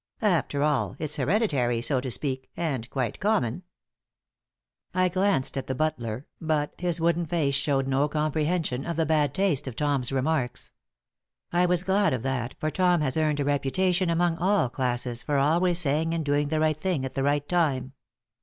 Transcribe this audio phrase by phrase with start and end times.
[0.23, 3.61] After all, it's hereditary, so to speak, and quite common."
[4.95, 9.31] I glanced at the butler, but his wooden face showed no comprehension of the bad
[9.35, 10.71] taste of Tom's remarks.
[11.53, 15.37] I was glad of that, for Tom has earned a reputation among all classes for
[15.37, 17.93] always saying and doing the right thing at the right time.